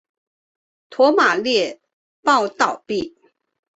[0.89, 1.79] 驼马捏
[2.23, 3.13] 报倒毙。